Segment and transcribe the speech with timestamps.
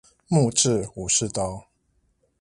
[0.29, 1.67] 木製武士刀